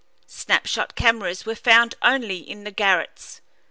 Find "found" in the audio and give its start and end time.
1.53-1.93